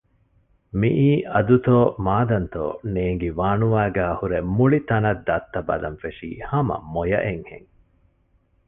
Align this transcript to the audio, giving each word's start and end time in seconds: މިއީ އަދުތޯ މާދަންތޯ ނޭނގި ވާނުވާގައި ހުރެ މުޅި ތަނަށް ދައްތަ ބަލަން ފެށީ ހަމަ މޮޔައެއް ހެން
މިއީ 0.79 1.09
އަދުތޯ 1.33 1.77
މާދަންތޯ 2.05 2.63
ނޭނގި 2.93 3.29
ވާނުވާގައި 3.39 4.15
ހުރެ 4.19 4.39
މުޅި 4.55 4.79
ތަނަށް 4.89 5.23
ދައްތަ 5.27 5.59
ބަލަން 5.67 5.99
ފެށީ 6.01 6.29
ހަމަ 6.49 6.75
މޮޔައެއް 6.93 7.47
ހެން 7.51 7.69